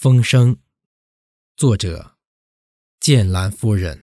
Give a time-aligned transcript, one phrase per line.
[0.00, 0.56] 风声，
[1.56, 2.14] 作者：
[3.00, 4.04] 剑兰夫人。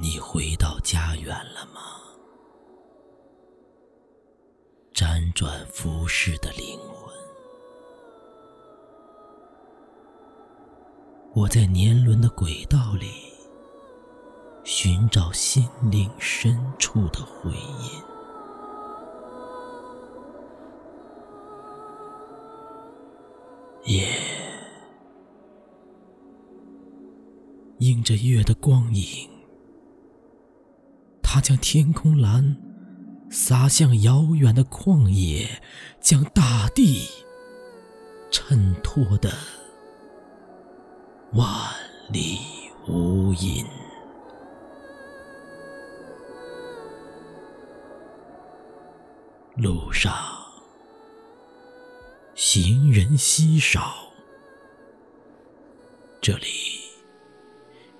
[0.00, 1.80] 你回到家园了吗？
[4.94, 7.12] 辗转浮世的灵魂，
[11.34, 13.06] 我在年轮的轨道里
[14.62, 18.02] 寻找心灵深处的回音。
[23.84, 24.08] 夜，
[27.78, 29.28] 映着月的光影。
[31.30, 32.56] 他将天空蓝
[33.28, 35.60] 洒向遥远的旷野，
[36.00, 37.06] 将大地
[38.30, 39.30] 衬托的
[41.34, 41.46] 万
[42.10, 42.38] 里
[42.86, 43.62] 无垠。
[49.54, 50.10] 路上
[52.34, 53.92] 行人稀少，
[56.22, 56.46] 这里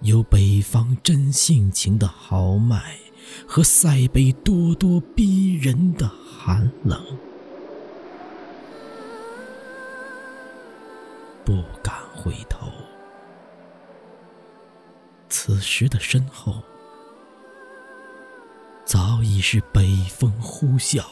[0.01, 2.99] 有北方真性情的豪迈。
[3.47, 7.01] 和塞北咄咄逼人的寒冷，
[11.45, 12.69] 不敢回头。
[15.29, 16.63] 此时的身后，
[18.85, 21.03] 早已是北风呼啸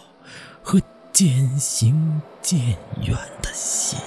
[0.63, 0.81] 和
[1.13, 2.59] 渐行渐
[3.03, 3.99] 远的心，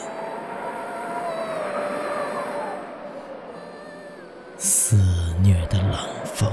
[4.58, 4.96] 肆
[5.42, 6.52] 虐的冷风。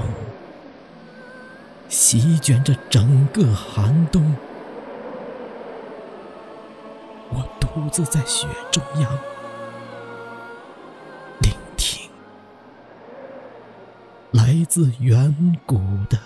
[1.99, 4.35] 席卷着整个寒冬，
[7.31, 9.11] 我独自在雪中央，
[11.41, 12.07] 聆听
[14.29, 16.19] 来自远古的。